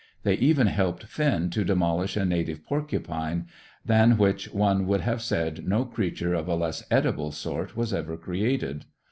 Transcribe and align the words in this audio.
They 0.23 0.33
even 0.33 0.65
helped 0.65 1.03
Finn 1.03 1.51
to 1.51 1.63
demolish 1.63 2.17
a 2.17 2.25
native 2.25 2.65
porcupine, 2.65 3.45
than 3.85 4.17
which 4.17 4.51
one 4.51 4.87
would 4.87 5.01
have 5.01 5.21
said 5.21 5.67
no 5.67 5.85
creature 5.85 6.33
of 6.33 6.47
a 6.47 6.55
less 6.55 6.83
edible 6.89 7.31
sort 7.31 7.77
was 7.77 7.93
ever 7.93 8.17
created. 8.17 8.85